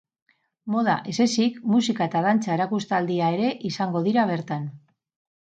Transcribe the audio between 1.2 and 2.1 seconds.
ezik, musika